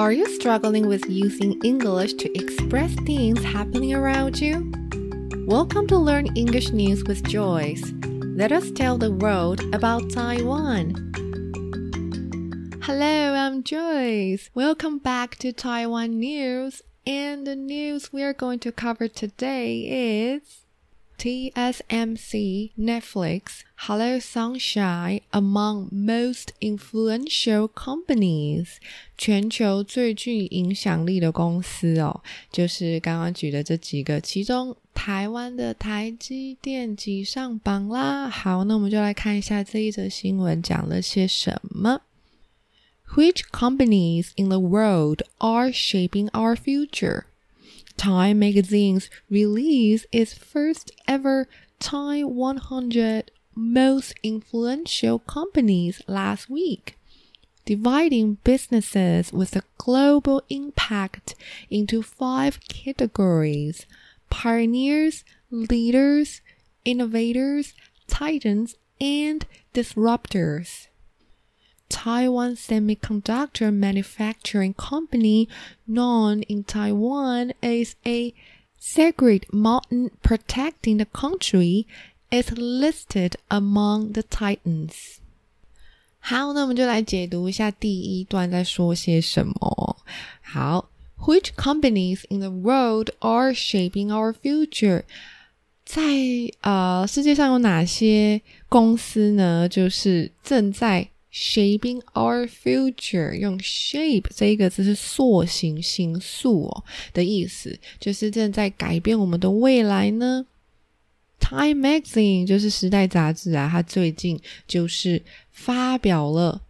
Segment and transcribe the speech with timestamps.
[0.00, 4.72] Are you struggling with using English to express things happening around you?
[5.46, 7.92] Welcome to Learn English News with Joyce.
[8.06, 10.94] Let us tell the world about Taiwan.
[12.82, 14.48] Hello, I'm Joyce.
[14.54, 16.80] Welcome back to Taiwan News.
[17.06, 20.64] And the news we are going to cover today is
[21.19, 28.75] TSMC Netflix Hello Sunshine among most influential companies，
[29.17, 32.21] 全球最具影响力的公司哦，
[32.51, 38.29] 就是刚刚举的这几个，其中台湾的台积电挤上榜啦。
[38.29, 42.01] 好，那我们就来看一下这一则新闻讲了些什么。
[43.15, 47.23] Which companies in the world are shaping our future?
[48.00, 51.46] Time Magazine's released its first ever
[51.78, 56.96] Time 100 Most Influential Companies last week,
[57.66, 61.34] dividing businesses with a global impact
[61.68, 63.84] into five categories
[64.30, 66.40] pioneers, leaders,
[66.86, 67.74] innovators,
[68.08, 69.44] titans, and
[69.74, 70.86] disruptors.
[71.89, 75.47] Taiwan Semiconductor Manufacturing Company,
[75.87, 78.33] known in Taiwan as a
[78.79, 81.85] sacred mountain protecting the country,
[82.31, 85.19] is listed among the titans.
[86.19, 89.97] 好，那我们就来解读一下第一段在说些什么。
[90.41, 95.03] 好，Which companies in the world are shaping our future？
[95.85, 96.01] 在
[96.61, 99.69] 呃世界上有哪些公司呢？
[99.69, 110.44] 就是正在 Shaping our future，用 shape 这一个字是塑形、形塑哦的意思，就是正在改变我们的未来呢。
[111.38, 115.22] Time Magazine 就是时代杂志啊，它最近就是
[115.52, 116.62] 发表了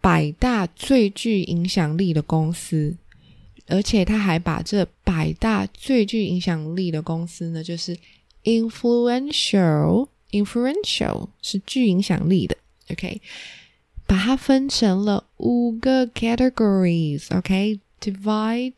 [0.00, 2.96] 百大最具影响力的公司，
[3.66, 7.94] 而且它还把这百大最具影响力的公司呢，就是
[8.44, 12.56] influential，influential 是具影响力的
[12.90, 13.20] ，OK。
[14.05, 18.73] 把它分成了五个 categories，OK，divide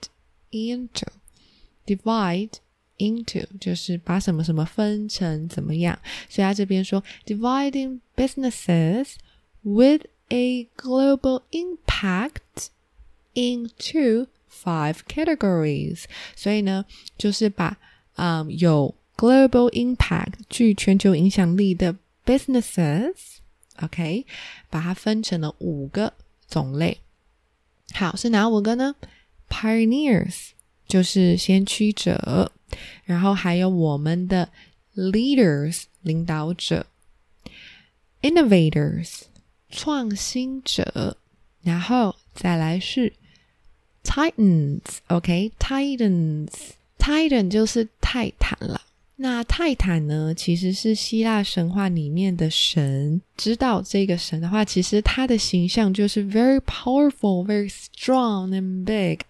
[0.51, 2.51] into，divide
[2.97, 5.97] into 就是把什么什么分成怎么样，
[6.29, 9.13] 所以他这边说 dividing businesses
[9.63, 12.67] with a global impact
[13.33, 16.03] into five categories，
[16.35, 16.85] 所以呢，
[17.17, 17.77] 就是把
[18.15, 21.95] 嗯有 global impact 具全球影响力的
[22.25, 23.37] businesses。
[23.82, 24.24] OK，
[24.70, 26.14] 把它分成了五个
[26.48, 26.98] 种类。
[27.92, 28.96] 好，是哪五个呢
[29.48, 30.48] ？Pioneers
[30.88, 32.50] 就是先驱者，
[33.04, 34.50] 然后还有我们的
[34.94, 36.86] Leaders 领导者
[38.22, 39.22] ，Innovators
[39.68, 41.16] 创新者，
[41.62, 43.12] 然后再来是
[44.02, 44.80] Titans。
[45.08, 48.80] OK，Titans，Titan 就是泰坦了。
[49.18, 53.20] 那泰坦呢，其实是希腊神话里面的神。
[53.34, 59.20] 知道这个神的话，其实他的形象就是 very powerful, very strong and big。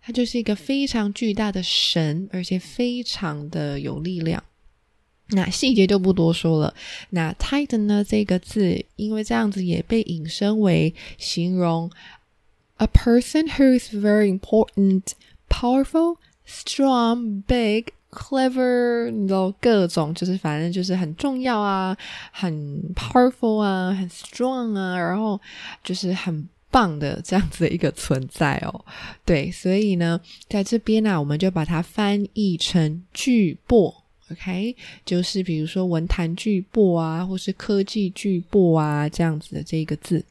[0.00, 4.42] 他就是一个非常巨大的神，而且非常的有力量。
[5.28, 6.74] 那细节就不多说了。
[7.10, 11.90] 那 Titan 呢，这个字，因为这样子也被引申为形容
[12.78, 15.02] a person who is very important,
[15.48, 17.92] powerful, strong, big。
[18.16, 21.94] Clever，你知道各种就是反正就是很重要啊，
[22.32, 25.38] 很 powerful 啊，很 strong 啊，然后
[25.84, 28.84] 就是很棒的这样子的一个存在哦。
[29.26, 30.18] 对，所以呢，
[30.48, 33.94] 在这边呢、啊，我们就把它翻译成巨擘
[34.32, 40.24] ，OK，就是比如说文坛巨擘啊，或是科技巨擘啊这样子的这一个字。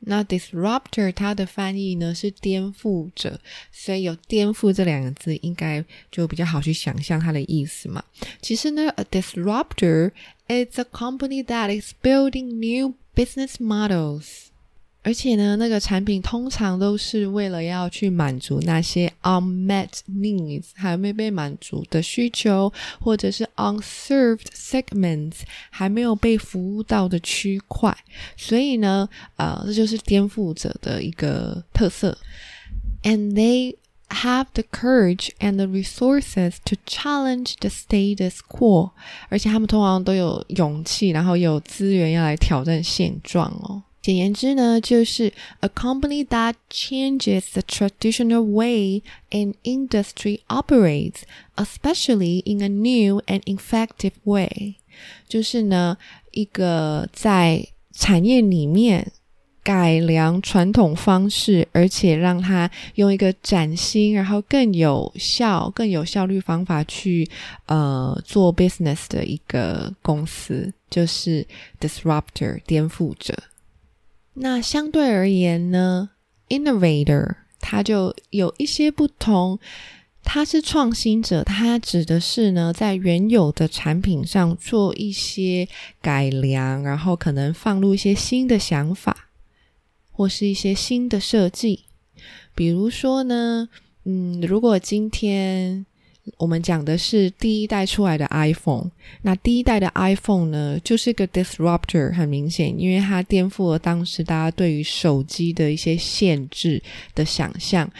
[0.00, 3.38] 那 disruptor 它的翻译呢是颠覆者，
[3.70, 8.02] 所以有颠覆这两个字，应该就比较好去想象它的意思嘛。
[8.40, 10.12] 其实呢，a disruptor
[10.48, 14.49] is a company that is building new business models。
[15.02, 22.70] 而且呢，那个产品通常都是为了要去满足那些 unmet needs 还没被满足的需求，
[23.00, 25.36] 或者是 unserved segments
[25.70, 27.96] 还没有被服务到的区块。
[28.36, 32.18] 所以呢，呃，这就是颠覆者的一个特色。
[33.02, 33.76] And they
[34.10, 38.90] have the courage and the resources to challenge the status quo，
[39.30, 43.82] 而且他们通常都有勇气，然后有资源要来挑战现状哦。
[44.02, 51.22] 简言之呢，就是 a company that changes the traditional way an industry operates,
[51.56, 54.76] especially in a new and effective way。
[55.28, 55.98] 就是呢，
[56.32, 59.12] 一个在产业里面
[59.62, 67.28] 改良传统方式，而且让它用一个崭新，然后更有效、更有效率方法去
[67.66, 71.46] 呃做 business 的一个公司，就是
[71.78, 73.34] disruptor 颠覆者。
[74.34, 76.10] 那相对而言呢
[76.48, 79.58] ，innovator 它就有一些不同，
[80.22, 85.68] 它是创新者，它指的是呢，在原有的产品上做一些
[86.00, 89.28] 改良，然后可能放入一些新的想法，
[90.10, 91.84] 或是一些新的设计。
[92.54, 93.68] 比如说呢，
[94.04, 95.86] 嗯，如果今天。
[96.36, 98.90] 我们讲的是第一代出来的 iPhone，
[99.22, 106.82] 那第一代的 iPhone 呢，就是个 disruptor，很明显，因为它颠覆了当时大家对于手机的一些限制
[107.14, 107.90] 的想象，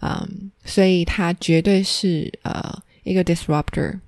[0.00, 3.98] 嗯，所以它绝对是呃一个 disruptor，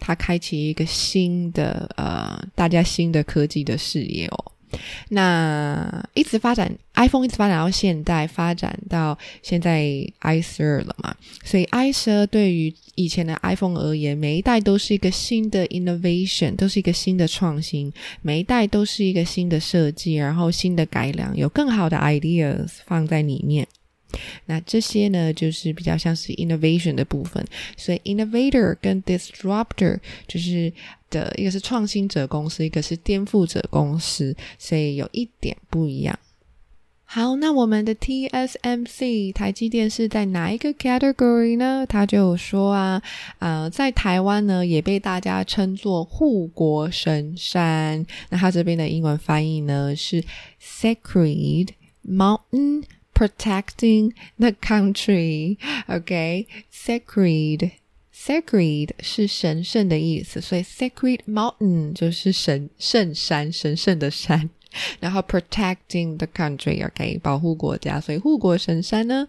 [0.00, 4.52] 它开启一个新的呃大家新的科技的视野哦。
[5.08, 9.82] 那一直发展，iPhone 一直发展到现在，发展到现在
[10.20, 11.14] i 十二了嘛？
[11.44, 23.66] 所以 i 十二对于以前的 iPhone 而言，每一代都是一个新的 innovation，都是一个新的创新，每一代都是一个新的设计，然后新的改良，有更好的 ideas 放在里面。
[24.44, 27.42] 那这些呢，就是比较像是 innovation 的部分。
[27.78, 29.98] 所以 innovator 跟 disruptor
[30.28, 30.70] 就是
[31.12, 36.18] 的一个是创新者公司，一个是颠覆者公司，所以有一点不一样。
[37.04, 41.86] 好，那我们的 TSMC 台积电是在哪一个 category 呢？
[41.86, 43.02] 他就说啊，
[43.38, 48.04] 呃，在台湾呢也被大家称作护国神山。
[48.30, 50.24] 那他这边的英文翻译呢是
[50.60, 51.68] Sacred
[52.04, 52.84] Mountain。
[53.14, 56.48] Protecting the country, OK?
[56.72, 57.70] Sacred,
[58.21, 64.49] sacred 是神圣的意思，所以 Sacred Mountain 就是神圣山，神圣的山。
[64.99, 67.19] 然后 Protecting the country, OK?
[67.23, 69.27] 保护国家，所以护国神山呢，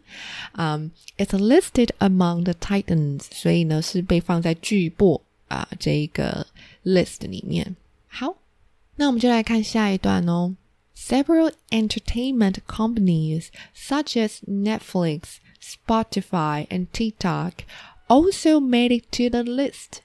[0.52, 6.46] 嗯、um,，It's listed among the Titans，所以呢是被放在巨擘啊这一个
[6.84, 7.76] list 里面。
[8.08, 8.36] 好，
[8.96, 10.56] 那我们就来看下一段哦。
[10.96, 17.52] Several entertainment companies, such as Netflix, Spotify, and TikTok,
[18.09, 20.01] also made it to the list.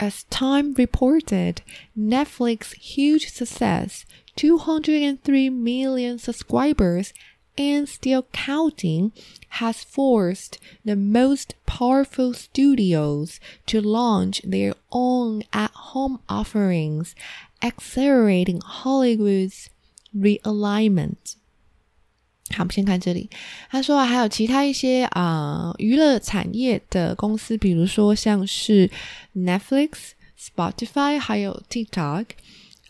[0.00, 1.62] As Time reported,
[1.96, 4.04] Netflix's huge success,
[4.36, 7.12] 203 million subscribers,
[7.56, 9.12] and still counting,
[9.60, 17.14] has forced the most powerful studios to launch their own at-home offerings,
[17.62, 19.70] accelerating Hollywood's
[20.16, 21.36] Realignment。
[22.54, 23.28] 好，我们先看这里。
[23.68, 28.88] 他说还有其他一些啊娱乐产业的公司，比如说像是
[29.34, 29.90] Netflix、
[30.38, 32.26] Spotify，还有 TikTok，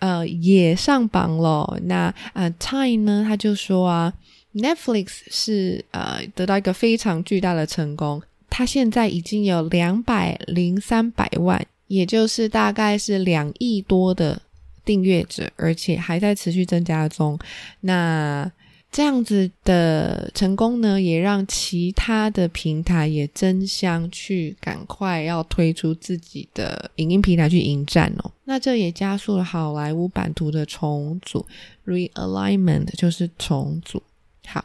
[0.00, 1.81] 呃，也上榜了。
[1.84, 4.12] 那呃，Time 呢，他就说啊
[4.55, 14.42] ，Netflix 是呃得到一个非常巨大的成功，它现在已经有两百零三百万，也就是大概是两亿多的。
[14.87, 17.38] 订阅者，而且还在持续增加中。
[17.80, 18.52] 那
[18.94, 28.30] 这样子的成功呢，也让其他的平台也争相去赶快要推出自己的影音平台去迎战哦。
[28.44, 31.44] 那这也加速了好莱坞版图的重组
[31.84, 34.00] ，realignment 就是重组。
[34.46, 34.64] 好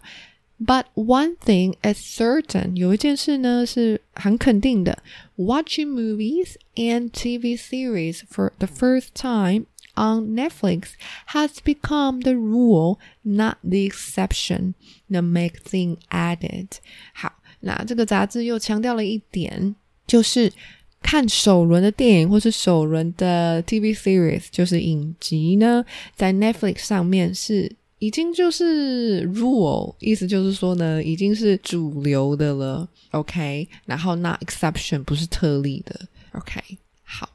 [0.63, 5.01] ，But one thing is certain，有一件事呢是很肯定的
[5.38, 9.65] ，Watching movies and TV series for the first time。
[10.00, 10.94] On Netflix
[11.34, 14.75] has become the rule, not the exception.
[15.10, 16.70] The magazine added.
[17.13, 19.75] 好，那这个杂志又强调了一点，
[20.08, 20.53] 就是
[21.01, 25.84] 看首轮的电影或是首轮的 TV series，就是影集呢，
[26.15, 32.88] 在 Netflix 上面是已经就是 rule，意思就是说呢，已经是主流的了。
[33.12, 36.08] OK，然后 not exception 不是特例的。
[36.32, 36.62] OK，
[37.03, 37.29] 好，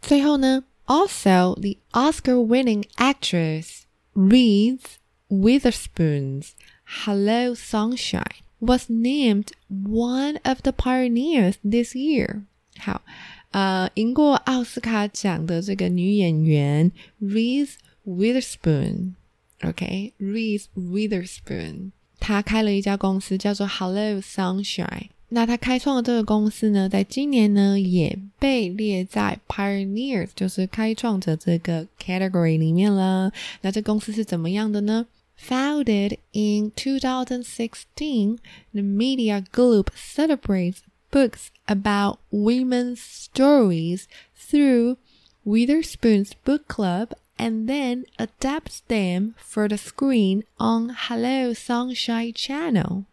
[0.00, 0.62] 最后呢。
[0.85, 4.97] Also, the Oscar-winning actress Reese
[5.29, 6.55] Witherspoon's
[7.03, 12.43] Hello Sunshine was named one of the pioneers this year.
[12.79, 13.03] 好，
[13.51, 16.91] 呃，赢过奥斯卡奖的这个女演员
[17.21, 25.09] Reese Witherspoon，OK，Reese Witherspoon，她开了一家公司叫做 Hello Sunshine。
[25.33, 33.31] 那他开创的这个公司呢，在今年呢也被列在 Pioneers，就是开创者这个 category 里面了。
[33.61, 35.05] 那这公司是怎么样的呢？
[35.47, 38.39] Founded in 2016,
[38.73, 40.79] the Media Group celebrates
[41.11, 44.05] books about women's stories
[44.35, 44.97] through
[45.45, 53.05] Witherspoon's Book Club and then adapts them for the screen on Hello Sunshine Channel.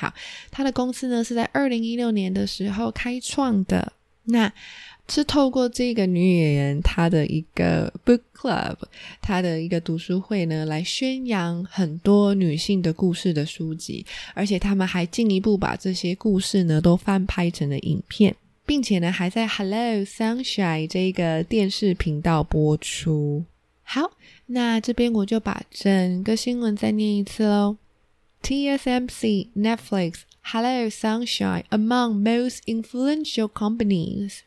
[0.00, 0.14] 好，
[0.50, 3.92] 他的公司呢是在二零一六年的时候开创的。
[4.24, 4.50] 那
[5.08, 8.76] 是透过这个女演员她的一个 book club，
[9.20, 23.44] 她的一个读书会呢，来宣扬很多女性的故事的书籍，而且他们还进一步把这些故事呢都翻拍成了影片，并且呢还在 Hello Sunshine 这个电视频道播出。
[23.82, 24.12] 好，
[24.46, 27.76] 那这边我就把整个新闻再念一次喽。
[28.42, 34.42] TSMC, Netflix, Hello Sunshine among most influential companies.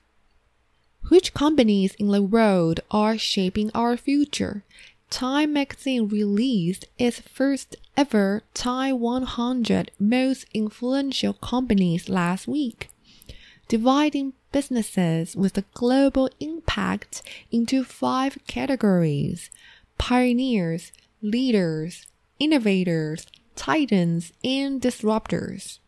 [1.10, 4.64] Which companies in the world are shaping our future?
[5.10, 12.90] Time magazine released its first ever Time 100 most influential companies last week,
[13.68, 17.22] dividing businesses with a global impact
[17.52, 19.52] into five categories:
[19.98, 22.08] pioneers, leaders,
[22.40, 25.80] innovators, titans and disruptors.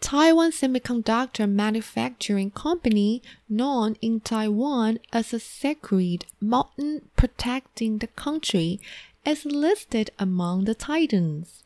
[0.00, 8.80] Taiwan Semiconductor Manufacturing Company, known in Taiwan as a sacred mountain protecting the country,
[9.26, 11.64] is listed among the titans.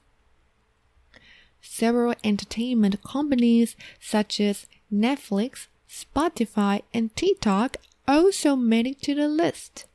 [1.61, 9.87] Several entertainment companies such as Netflix, Spotify, and TikTok also made it to the list.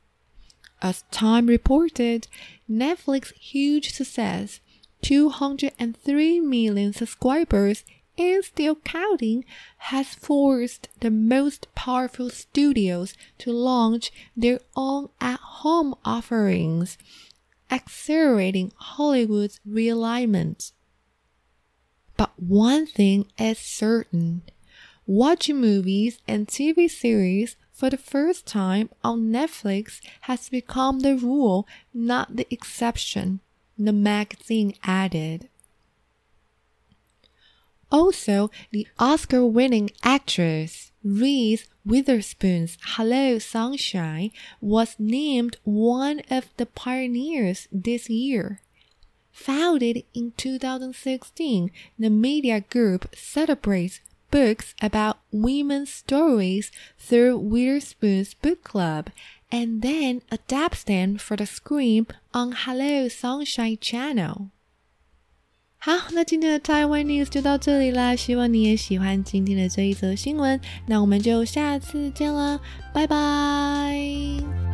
[0.82, 2.26] As Time reported,
[2.68, 4.60] Netflix's huge success
[5.02, 7.84] 203 million subscribers
[8.18, 9.44] and still counting
[9.78, 16.98] has forced the most powerful studios to launch their own at-home offerings,
[17.70, 20.72] accelerating Hollywood's realignment.
[22.16, 24.42] But one thing is certain.
[25.06, 31.66] Watching movies and TV series for the first time on Netflix has become the rule,
[31.94, 33.40] not the exception
[33.86, 35.48] the magazine added.
[37.90, 47.66] Also, the Oscar winning actress Reese Witherspoon's Hello Sunshine was named one of the pioneers
[47.72, 48.60] this year.
[49.32, 59.10] Founded in 2016, the media group celebrates books about women's stories through Witherspoon's Book Club
[59.51, 64.49] and then adapts them for the screen on Hello Sunshine Channel。
[65.77, 70.59] 好，那今天的台湾 News 就到这里啦，希望你也喜欢今天的这一则新闻。
[70.87, 72.59] 那我们就下次见啦，
[72.91, 74.68] 拜拜。